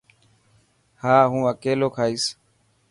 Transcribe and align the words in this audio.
ها 1.01 1.15
هون 1.31 1.41
اڪيلو 1.53 1.87
کائيس. 1.97 2.23